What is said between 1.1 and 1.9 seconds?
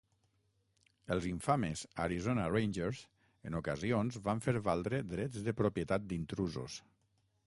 Els infames